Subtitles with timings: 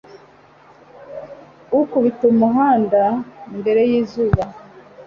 [1.79, 3.03] ukubita umuhanda
[3.59, 4.43] mbere y'izuba